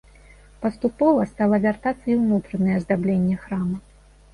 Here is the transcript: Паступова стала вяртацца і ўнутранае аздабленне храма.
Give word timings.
Паступова 0.63 1.27
стала 1.35 1.61
вяртацца 1.67 2.03
і 2.17 2.19
ўнутранае 2.25 2.75
аздабленне 2.83 3.43
храма. 3.49 3.77